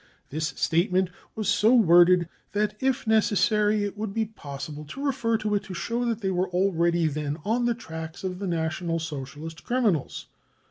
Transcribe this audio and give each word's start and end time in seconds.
This 0.31 0.47
statement 0.57 1.11
was 1.35 1.47
so 1.47 1.75
worded 1.75 2.27
that 2.53 2.73
if 2.79 3.05
necessary 3.05 3.83
it 3.83 3.95
would 3.95 4.15
be 4.15 4.25
possible 4.25 4.83
to 4.85 4.99
refer 5.05 5.37
to 5.37 5.53
it 5.53 5.61
to 5.65 5.75
show 5.75 6.05
that 6.05 6.21
they 6.21 6.31
were 6.31 6.49
already 6.49 7.05
then 7.05 7.37
on 7.45 7.65
the 7.65 7.75
tracks 7.75 8.23
of 8.23 8.39
the 8.39 8.47
National 8.47 8.97
Socialist 8.97 9.63
criminals. 9.63 10.25